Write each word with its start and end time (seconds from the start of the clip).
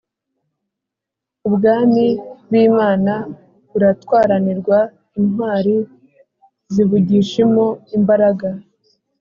Ubwami 1.47 2.05
b’imana 2.51 3.13
buratwaranirwa 3.69 4.77
intwari 5.19 5.75
zibugishimo 6.73 7.65
imbaraga 7.97 8.47